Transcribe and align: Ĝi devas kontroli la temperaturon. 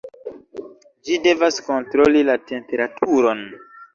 Ĝi 1.09 1.19
devas 1.25 1.59
kontroli 1.67 2.25
la 2.31 2.39
temperaturon. 2.53 3.45